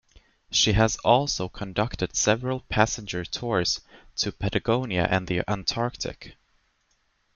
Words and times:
She 0.49 0.71
has 0.73 0.95
also 1.05 1.47
conducted 1.47 2.15
several 2.15 2.61
passenger 2.69 3.23
tours 3.23 3.81
to 4.15 4.31
Patagonia 4.31 5.05
and 5.07 5.27
the 5.27 5.47
Antarctic. 5.47 6.35